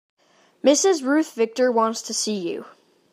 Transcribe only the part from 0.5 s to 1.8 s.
Mrs. Ruth Victor